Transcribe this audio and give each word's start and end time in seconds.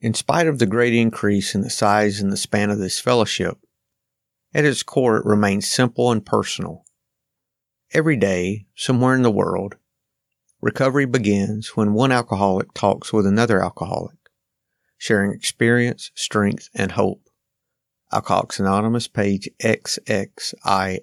in 0.00 0.14
spite 0.14 0.46
of 0.46 0.58
the 0.58 0.66
great 0.66 0.94
increase 0.94 1.54
in 1.54 1.62
the 1.62 1.70
size 1.70 2.20
and 2.20 2.30
the 2.30 2.36
span 2.36 2.70
of 2.70 2.78
this 2.78 3.00
fellowship, 3.00 3.58
at 4.54 4.64
its 4.64 4.82
core 4.82 5.18
it 5.18 5.26
remains 5.26 5.68
simple 5.68 6.10
and 6.10 6.24
personal. 6.24 6.84
Every 7.92 8.16
day, 8.16 8.66
somewhere 8.74 9.14
in 9.14 9.22
the 9.22 9.30
world, 9.30 9.76
recovery 10.60 11.06
begins 11.06 11.76
when 11.76 11.94
one 11.94 12.12
alcoholic 12.12 12.74
talks 12.74 13.12
with 13.12 13.26
another 13.26 13.62
alcoholic, 13.62 14.18
sharing 14.96 15.32
experience, 15.32 16.10
strength, 16.14 16.68
and 16.74 16.92
hope. 16.92 17.22
Alcoholics 18.12 18.58
Anonymous, 18.58 19.06
page 19.06 19.48
XXII. 19.62 21.00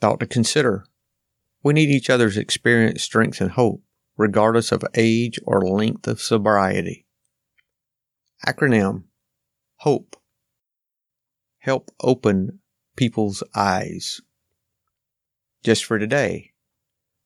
Thought 0.00 0.20
to 0.20 0.26
consider. 0.26 0.86
We 1.62 1.74
need 1.74 1.90
each 1.90 2.08
other's 2.08 2.38
experience, 2.38 3.02
strength, 3.02 3.40
and 3.40 3.50
hope 3.50 3.82
regardless 4.16 4.72
of 4.72 4.82
age 4.94 5.38
or 5.44 5.60
length 5.60 6.06
of 6.06 6.20
sobriety. 6.20 7.06
Acronym 8.46 9.04
HOPE. 9.76 10.16
Help 11.58 11.90
open 12.00 12.60
people's 12.96 13.42
eyes. 13.54 14.20
Just 15.62 15.84
for 15.84 15.98
today, 15.98 16.52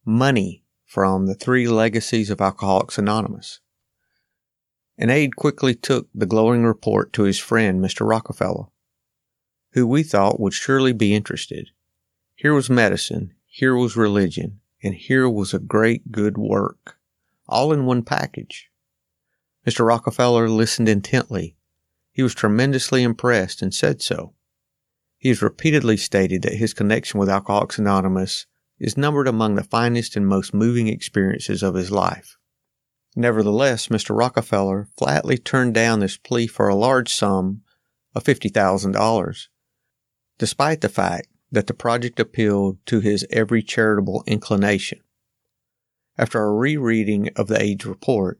money 0.05 0.63
from 0.85 1.27
the 1.27 1.35
three 1.35 1.67
legacies 1.67 2.31
of 2.31 2.41
Alcoholics 2.41 2.99
Anonymous. 2.99 3.61
An 4.99 5.11
aide 5.11 5.37
quickly 5.37 5.75
took 5.75 6.09
the 6.15 6.27
glowing 6.27 6.65
report 6.65 7.13
to 7.15 7.25
his 7.25 7.39
friend, 7.39 7.83
Mr. 7.83 8.09
Rockefeller, 8.09 8.67
who 9.73 9.87
we 9.87 10.03
thought 10.03 10.41
would 10.41 10.55
surely 10.55 10.93
be 10.93 11.15
interested. 11.15 11.71
Here 12.35 12.55
was 12.55 12.71
medicine, 12.71 13.35
here 13.47 13.75
was 13.75 13.97
religion, 13.97 14.61
and 14.83 14.95
here 14.95 15.29
was 15.29 15.55
a 15.55 15.59
great 15.59 16.13
good 16.13 16.39
work, 16.39 16.99
all 17.49 17.73
in 17.73 17.87
one 17.87 18.03
package. 18.03 18.71
Mr. 19.67 19.87
Rockefeller 19.87 20.49
listened 20.49 20.89
intently. 20.89 21.57
He 22.13 22.23
was 22.23 22.35
tremendously 22.35 23.03
impressed 23.03 23.63
and 23.63 23.75
said 23.75 24.01
so. 24.01 24.35
He 25.19 25.29
has 25.31 25.43
repeatedly 25.43 25.97
stated 25.97 26.43
that 26.43 26.55
his 26.55 26.75
connection 26.75 27.19
with 27.19 27.29
Alcoholics 27.29 27.79
Anonymous 27.79 28.47
is 28.79 28.97
numbered 28.97 29.27
among 29.27 29.55
the 29.55 29.65
finest 29.65 30.17
and 30.17 30.27
most 30.27 30.55
moving 30.55 30.89
experiences 30.89 31.63
of 31.63 31.75
his 31.75 31.91
life. 31.91 32.37
Nevertheless, 33.17 33.89
Mr. 33.89 34.17
Rockefeller 34.17 34.89
flatly 34.99 35.39
turned 35.39 35.75
down 35.75 36.01
this 36.01 36.19
plea 36.19 36.47
for 36.47 36.69
a 36.69 36.75
large 36.75 37.13
sum 37.13 37.63
of 38.15 38.25
$50,000, 38.25 39.49
despite 40.39 40.81
the 40.83 40.89
fact 40.89 41.29
that 41.57 41.69
the 41.69 41.73
project 41.73 42.21
appealed 42.21 42.77
to 42.85 43.01
his 43.01 43.27
every 43.31 43.63
charitable 43.63 44.23
inclination. 44.27 45.01
After 46.19 46.43
a 46.43 46.53
rereading 46.53 47.31
of 47.35 47.47
the 47.47 47.59
Amos 47.59 47.87
report, 47.87 48.39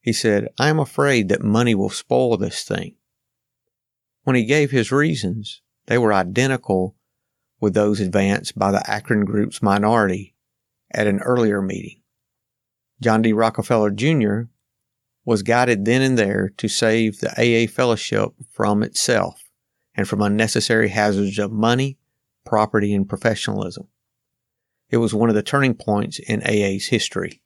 he 0.00 0.12
said, 0.12 0.48
I 0.58 0.68
am 0.68 0.80
afraid 0.80 1.28
that 1.28 1.44
money 1.44 1.76
will 1.76 1.90
spoil 1.90 2.36
this 2.36 2.64
thing. 2.64 2.96
When 4.24 4.34
he 4.34 4.44
gave 4.44 4.72
his 4.72 4.90
reasons, 4.90 5.62
they 5.86 5.96
were 5.96 6.12
identical 6.12 6.96
with 7.60 7.74
those 7.74 8.00
advanced 8.00 8.58
by 8.58 8.72
the 8.72 8.82
Akron 8.90 9.24
Group's 9.24 9.62
minority 9.62 10.34
at 10.92 11.06
an 11.06 11.20
earlier 11.20 11.62
meeting. 11.62 12.02
John 13.00 13.22
D. 13.22 13.32
Rockefeller 13.32 13.92
Jr. 13.92 14.50
was 15.24 15.44
guided 15.44 15.84
then 15.84 16.02
and 16.02 16.18
there 16.18 16.50
to 16.56 16.66
save 16.66 17.20
the 17.20 17.30
AA 17.30 17.70
fellowship 17.70 18.30
from 18.50 18.82
itself 18.82 19.44
and 19.94 20.08
from 20.08 20.20
unnecessary 20.20 20.88
hazards 20.88 21.38
of 21.38 21.52
money, 21.52 21.96
property, 22.44 22.94
and 22.94 23.08
professionalism. 23.08 23.88
It 24.90 24.96
was 24.96 25.14
one 25.14 25.28
of 25.28 25.34
the 25.34 25.42
turning 25.42 25.74
points 25.74 26.18
in 26.18 26.42
AA's 26.42 26.88
history. 26.88 27.42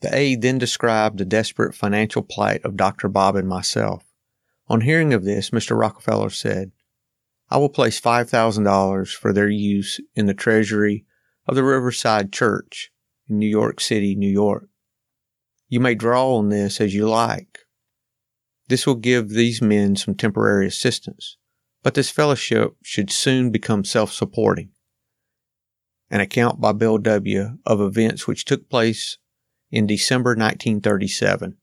The 0.00 0.14
aide 0.14 0.42
then 0.42 0.58
described 0.58 1.18
the 1.18 1.24
desperate 1.24 1.74
financial 1.74 2.22
plight 2.22 2.64
of 2.64 2.76
Dr. 2.76 3.08
Bob 3.08 3.36
and 3.36 3.48
myself. 3.48 4.04
On 4.68 4.80
hearing 4.80 5.14
of 5.14 5.24
this, 5.24 5.50
Mr. 5.50 5.78
Rockefeller 5.78 6.30
said, 6.30 6.72
I 7.50 7.58
will 7.58 7.68
place 7.68 8.00
$5,000 8.00 9.14
for 9.14 9.32
their 9.32 9.48
use 9.48 10.00
in 10.14 10.26
the 10.26 10.34
treasury 10.34 11.04
of 11.46 11.54
the 11.54 11.64
Riverside 11.64 12.32
Church 12.32 12.90
in 13.28 13.38
New 13.38 13.48
York 13.48 13.80
City, 13.80 14.14
New 14.14 14.30
York. 14.30 14.68
You 15.68 15.80
may 15.80 15.94
draw 15.94 16.36
on 16.36 16.48
this 16.48 16.80
as 16.80 16.94
you 16.94 17.08
like. 17.08 17.60
This 18.68 18.86
will 18.86 18.94
give 18.94 19.30
these 19.30 19.62
men 19.62 19.96
some 19.96 20.14
temporary 20.14 20.66
assistance 20.66 21.36
but 21.82 21.94
this 21.94 22.10
fellowship 22.10 22.76
should 22.82 23.10
soon 23.10 23.50
become 23.50 23.84
self-supporting. 23.84 24.70
An 26.10 26.20
account 26.20 26.60
by 26.60 26.72
Bill 26.72 26.98
W. 26.98 27.58
of 27.66 27.80
events 27.80 28.26
which 28.26 28.44
took 28.44 28.68
place 28.68 29.18
in 29.70 29.86
December 29.86 30.30
1937 30.30 31.56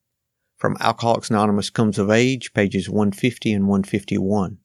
from 0.58 0.76
Alcoholics 0.80 1.30
Anonymous 1.30 1.70
Comes 1.70 1.98
of 1.98 2.10
Age, 2.10 2.54
pages 2.54 2.90
150 2.90 3.54
and 3.54 3.68
151. 3.68 4.58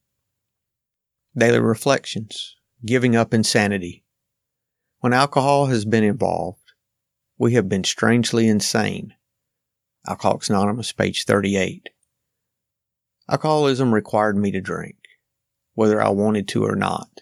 Daily 1.37 1.61
Reflections 1.61 2.57
Giving 2.85 3.15
Up 3.15 3.33
Insanity. 3.33 4.05
When 5.01 5.13
alcohol 5.13 5.67
has 5.67 5.85
been 5.85 6.03
involved, 6.03 6.73
we 7.39 7.55
have 7.55 7.69
been 7.69 7.85
strangely 7.85 8.49
insane. 8.49 9.15
Alcoholics 10.09 10.49
Anonymous, 10.49 10.93
page 10.93 11.25
38. 11.25 11.91
Alcoholism 13.29 13.95
required 13.95 14.37
me 14.37 14.51
to 14.51 14.61
drink 14.61 14.97
whether 15.75 16.01
I 16.01 16.09
wanted 16.09 16.49
to 16.49 16.65
or 16.65 16.77
not. 16.77 17.21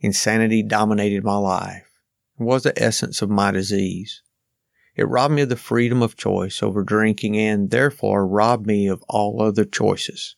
Insanity 0.00 0.62
dominated 0.62 1.24
my 1.24 1.36
life 1.36 1.90
and 2.38 2.46
was 2.46 2.62
the 2.62 2.82
essence 2.82 3.22
of 3.22 3.30
my 3.30 3.50
disease. 3.50 4.22
It 4.96 5.08
robbed 5.08 5.34
me 5.34 5.42
of 5.42 5.48
the 5.48 5.56
freedom 5.56 6.02
of 6.02 6.16
choice 6.16 6.62
over 6.62 6.82
drinking 6.82 7.36
and 7.36 7.70
therefore 7.70 8.26
robbed 8.26 8.66
me 8.66 8.86
of 8.86 9.02
all 9.08 9.42
other 9.42 9.64
choices. 9.64 10.36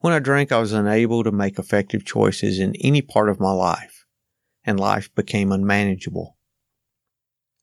When 0.00 0.12
I 0.12 0.20
drank, 0.20 0.52
I 0.52 0.60
was 0.60 0.72
unable 0.72 1.24
to 1.24 1.32
make 1.32 1.58
effective 1.58 2.04
choices 2.04 2.58
in 2.60 2.74
any 2.76 3.02
part 3.02 3.28
of 3.28 3.40
my 3.40 3.50
life, 3.50 4.06
and 4.64 4.78
life 4.78 5.12
became 5.14 5.50
unmanageable. 5.50 6.36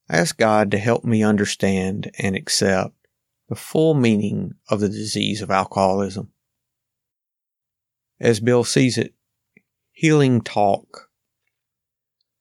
I 0.10 0.18
asked 0.18 0.38
God 0.38 0.70
to 0.72 0.78
help 0.78 1.06
me 1.06 1.24
understand 1.24 2.12
and 2.20 2.36
accept 2.36 2.94
the 3.48 3.56
full 3.56 3.94
meaning 3.94 4.54
of 4.70 4.82
the 4.82 4.90
disease 4.90 5.42
of 5.42 5.50
alcoholism 5.50 6.32
as 8.20 8.40
Bill 8.40 8.64
sees 8.64 8.98
it, 8.98 9.14
healing 9.92 10.42
talk. 10.42 11.10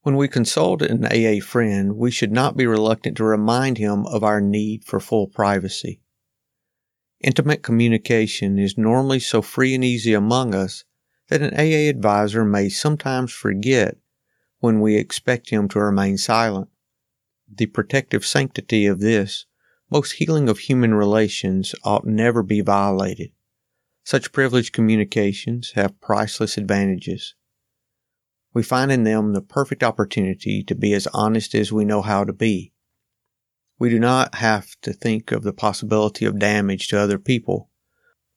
When 0.02 0.16
we 0.16 0.28
consult 0.28 0.82
an 0.82 1.06
AA 1.06 1.40
friend, 1.40 1.96
we 1.96 2.10
should 2.10 2.32
not 2.32 2.56
be 2.56 2.66
reluctant 2.66 3.16
to 3.16 3.24
remind 3.24 3.78
him 3.78 4.06
of 4.06 4.22
our 4.22 4.40
need 4.40 4.84
for 4.84 5.00
full 5.00 5.28
privacy. 5.28 6.00
Intimate 7.20 7.62
communication 7.62 8.58
is 8.58 8.76
normally 8.76 9.18
so 9.18 9.40
free 9.40 9.74
and 9.74 9.82
easy 9.82 10.12
among 10.12 10.54
us 10.54 10.84
that 11.28 11.40
an 11.40 11.54
AA 11.54 11.88
advisor 11.88 12.44
may 12.44 12.68
sometimes 12.68 13.32
forget 13.32 13.96
when 14.58 14.80
we 14.80 14.96
expect 14.96 15.50
him 15.50 15.68
to 15.68 15.80
remain 15.80 16.18
silent. 16.18 16.68
The 17.50 17.66
protective 17.66 18.26
sanctity 18.26 18.84
of 18.86 19.00
this, 19.00 19.46
most 19.90 20.12
healing 20.12 20.48
of 20.48 20.58
human 20.58 20.94
relations, 20.94 21.74
ought 21.82 22.06
never 22.06 22.42
be 22.42 22.60
violated. 22.60 23.30
Such 24.04 24.32
privileged 24.32 24.74
communications 24.74 25.72
have 25.76 26.00
priceless 26.00 26.58
advantages. 26.58 27.34
We 28.52 28.62
find 28.62 28.92
in 28.92 29.04
them 29.04 29.32
the 29.32 29.40
perfect 29.40 29.82
opportunity 29.82 30.62
to 30.64 30.74
be 30.74 30.92
as 30.92 31.08
honest 31.14 31.54
as 31.54 31.72
we 31.72 31.86
know 31.86 32.02
how 32.02 32.24
to 32.24 32.32
be. 32.34 32.74
We 33.78 33.88
do 33.88 33.98
not 33.98 34.36
have 34.36 34.76
to 34.82 34.92
think 34.92 35.32
of 35.32 35.42
the 35.42 35.54
possibility 35.54 36.26
of 36.26 36.38
damage 36.38 36.88
to 36.88 37.00
other 37.00 37.18
people, 37.18 37.70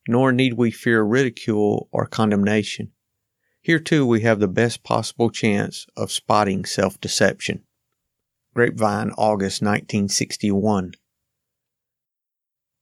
nor 0.08 0.32
need 0.32 0.54
we 0.54 0.72
fear 0.72 1.04
ridicule 1.04 1.90
or 1.92 2.08
condemnation. 2.08 2.94
Here 3.62 3.80
too 3.80 4.06
we 4.06 4.22
have 4.22 4.40
the 4.40 4.48
best 4.48 4.84
possible 4.84 5.30
chance 5.30 5.86
of 5.98 6.14
spotting 6.14 6.64
self-deception. 6.64 7.64
Grapevine, 8.56 9.12
August 9.18 9.62
1961. 9.62 10.94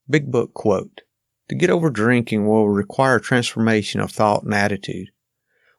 Big 0.08 0.30
Book 0.30 0.54
Quote 0.54 1.02
to 1.48 1.54
get 1.54 1.70
over 1.70 1.90
drinking 1.90 2.46
will 2.46 2.68
require 2.68 3.18
transformation 3.18 4.00
of 4.00 4.10
thought 4.10 4.42
and 4.42 4.54
attitude. 4.54 5.08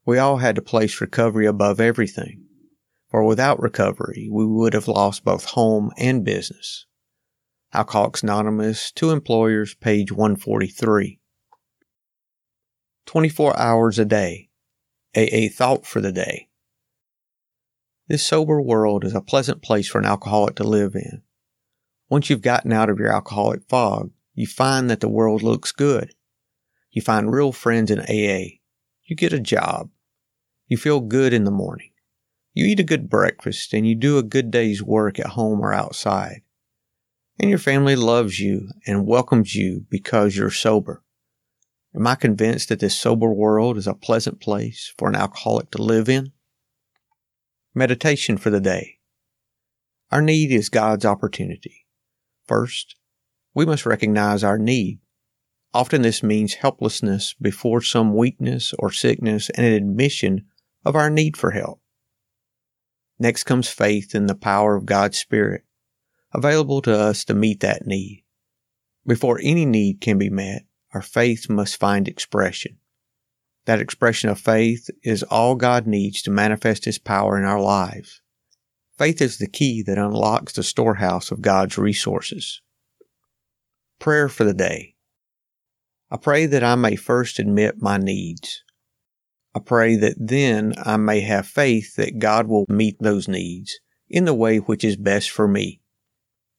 We 0.05 0.17
all 0.17 0.37
had 0.37 0.55
to 0.55 0.61
place 0.61 1.01
recovery 1.01 1.45
above 1.45 1.79
everything, 1.79 2.45
for 3.09 3.23
without 3.23 3.61
recovery, 3.61 4.29
we 4.31 4.45
would 4.45 4.73
have 4.73 4.87
lost 4.87 5.25
both 5.25 5.45
home 5.45 5.91
and 5.97 6.23
business. 6.23 6.85
Alcoholics 7.73 8.23
Anonymous 8.23 8.91
to 8.93 9.11
Employers, 9.11 9.73
page 9.73 10.11
143. 10.11 11.19
24 13.05 13.59
hours 13.59 13.99
a 13.99 14.05
day. 14.05 14.49
AA 15.15 15.49
thought 15.51 15.85
for 15.85 15.99
the 15.99 16.11
day. 16.11 16.47
This 18.07 18.25
sober 18.25 18.61
world 18.61 19.03
is 19.03 19.13
a 19.13 19.21
pleasant 19.21 19.61
place 19.61 19.87
for 19.87 19.99
an 19.99 20.05
alcoholic 20.05 20.55
to 20.55 20.63
live 20.63 20.95
in. 20.95 21.23
Once 22.09 22.29
you've 22.29 22.41
gotten 22.41 22.71
out 22.71 22.89
of 22.89 22.99
your 22.99 23.11
alcoholic 23.11 23.67
fog, 23.67 24.11
you 24.37 24.45
find 24.45 24.87
that 24.87 24.99
the 24.99 25.09
world 25.09 25.41
looks 25.41 25.71
good. 25.71 26.13
You 26.91 27.01
find 27.01 27.33
real 27.33 27.51
friends 27.51 27.89
in 27.89 27.99
AA. 28.01 28.59
You 29.03 29.15
get 29.15 29.33
a 29.33 29.39
job. 29.39 29.89
You 30.67 30.77
feel 30.77 30.99
good 30.99 31.33
in 31.33 31.43
the 31.43 31.49
morning. 31.49 31.89
You 32.53 32.67
eat 32.67 32.79
a 32.79 32.83
good 32.83 33.09
breakfast 33.09 33.73
and 33.73 33.87
you 33.87 33.95
do 33.95 34.19
a 34.19 34.23
good 34.23 34.51
day's 34.51 34.83
work 34.83 35.17
at 35.19 35.25
home 35.25 35.59
or 35.59 35.73
outside. 35.73 36.43
And 37.39 37.49
your 37.49 37.57
family 37.57 37.95
loves 37.95 38.39
you 38.39 38.69
and 38.85 39.07
welcomes 39.07 39.55
you 39.55 39.87
because 39.89 40.37
you're 40.37 40.51
sober. 40.51 41.01
Am 41.95 42.05
I 42.05 42.13
convinced 42.13 42.69
that 42.69 42.79
this 42.79 42.95
sober 42.95 43.31
world 43.31 43.75
is 43.75 43.87
a 43.87 43.95
pleasant 43.95 44.39
place 44.39 44.93
for 44.99 45.09
an 45.09 45.15
alcoholic 45.15 45.71
to 45.71 45.81
live 45.81 46.07
in? 46.07 46.31
Meditation 47.73 48.37
for 48.37 48.51
the 48.51 48.61
day. 48.61 48.99
Our 50.11 50.21
need 50.21 50.51
is 50.51 50.69
God's 50.69 51.05
opportunity. 51.05 51.87
First, 52.45 52.97
we 53.57 53.65
must 53.65 53.87
recognize 53.87 54.43
our 54.43 54.59
need. 54.59 54.99
Often 55.73 56.03
this 56.03 56.21
means 56.21 56.53
helplessness 56.53 57.33
before 57.41 57.81
some 57.81 58.15
weakness 58.15 58.71
or 58.77 58.91
sickness 58.91 59.49
and 59.49 59.65
an 59.65 59.73
admission 59.73 60.45
of 60.85 60.95
our 60.95 61.09
need 61.09 61.35
for 61.35 61.49
help. 61.49 61.81
Next 63.17 63.45
comes 63.45 63.67
faith 63.67 64.13
in 64.13 64.27
the 64.27 64.35
power 64.35 64.75
of 64.75 64.85
God's 64.85 65.17
Spirit, 65.17 65.63
available 66.35 66.83
to 66.83 66.95
us 66.95 67.25
to 67.25 67.33
meet 67.33 67.61
that 67.61 67.87
need. 67.87 68.25
Before 69.07 69.39
any 69.41 69.65
need 69.65 70.01
can 70.01 70.19
be 70.19 70.29
met, 70.29 70.61
our 70.93 71.01
faith 71.01 71.49
must 71.49 71.79
find 71.79 72.07
expression. 72.07 72.77
That 73.65 73.81
expression 73.81 74.29
of 74.29 74.39
faith 74.39 74.87
is 75.01 75.23
all 75.23 75.55
God 75.55 75.87
needs 75.87 76.21
to 76.21 76.29
manifest 76.29 76.85
His 76.85 76.99
power 76.99 77.39
in 77.39 77.43
our 77.43 77.59
lives. 77.59 78.21
Faith 78.99 79.19
is 79.19 79.39
the 79.39 79.49
key 79.49 79.81
that 79.81 79.97
unlocks 79.97 80.53
the 80.53 80.61
storehouse 80.61 81.31
of 81.31 81.41
God's 81.41 81.79
resources. 81.79 82.61
Prayer 83.99 84.29
for 84.29 84.43
the 84.43 84.53
day. 84.53 84.95
I 86.09 86.17
pray 86.17 86.45
that 86.45 86.63
I 86.63 86.75
may 86.75 86.95
first 86.95 87.39
admit 87.39 87.81
my 87.81 87.97
needs. 87.97 88.63
I 89.55 89.59
pray 89.59 89.95
that 89.95 90.15
then 90.17 90.73
I 90.77 90.97
may 90.97 91.21
have 91.21 91.47
faith 91.47 91.95
that 91.95 92.19
God 92.19 92.47
will 92.47 92.65
meet 92.69 92.97
those 92.99 93.27
needs 93.27 93.79
in 94.09 94.25
the 94.25 94.33
way 94.33 94.57
which 94.57 94.83
is 94.83 94.95
best 94.95 95.31
for 95.31 95.47
me. 95.47 95.81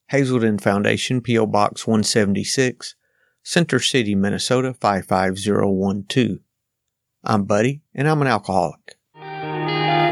Hazelden 0.08 0.58
Foundation, 0.58 1.20
P.O. 1.20 1.46
Box 1.46 1.86
176, 1.86 2.94
Center 3.42 3.78
City, 3.78 4.14
Minnesota 4.14 4.74
55012. 4.74 6.38
I'm 7.24 7.44
Buddy, 7.44 7.82
and 7.94 8.08
I'm 8.08 8.20
an 8.20 8.28
alcoholic. 8.28 8.96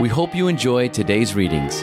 We 0.00 0.08
hope 0.08 0.34
you 0.34 0.49
enjoy 0.49 0.88
today's 0.88 1.34
readings. 1.34 1.82